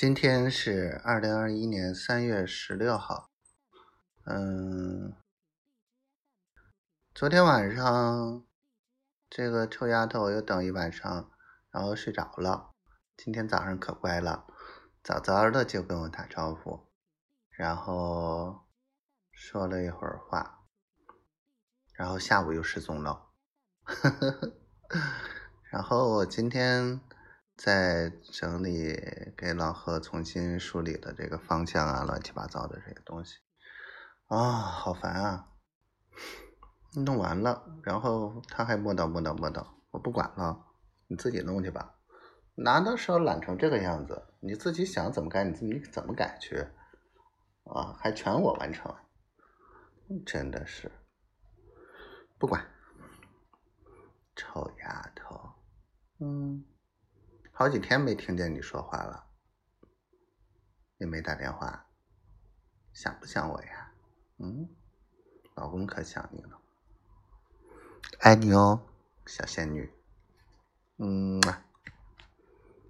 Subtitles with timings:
[0.00, 3.30] 今天是二零二一年三月十六号。
[4.24, 5.12] 嗯，
[7.14, 8.42] 昨天晚上
[9.28, 11.30] 这个臭丫头又等一晚上，
[11.70, 12.70] 然后睡着了。
[13.14, 14.46] 今天早上可乖了，
[15.04, 16.88] 早早的就跟我打招呼，
[17.50, 18.62] 然后
[19.30, 20.64] 说了一会儿话，
[21.92, 23.26] 然后下午又失踪了。
[23.82, 24.52] 呵呵呵。
[25.64, 27.02] 然后我今天
[27.62, 28.98] 在整理，
[29.36, 33.36] 给老何重新梳理的这个方向啊，乱七八糟的这些东西
[34.28, 35.46] 啊，好烦啊！
[37.04, 40.68] 弄完了，然后他还磨叨磨叨磨叨，我不管了，
[41.08, 41.96] 你自己弄去吧。
[42.54, 46.66] 拿到时候懒成这个样子，你自己想怎么改，你自己怎么改去
[47.64, 47.94] 啊？
[47.98, 48.96] 还全我完成，
[50.24, 50.90] 真的是
[52.38, 52.66] 不管，
[54.34, 55.38] 臭丫头。
[56.20, 56.64] 嗯，
[57.60, 59.26] 好几天没听见你说话了，
[60.96, 61.84] 也没打电话，
[62.94, 63.92] 想不想我呀？
[64.38, 64.66] 嗯，
[65.56, 66.58] 老公可想你了，
[68.20, 68.80] 爱你哦，
[69.26, 69.92] 小仙女。
[70.96, 71.38] 嗯。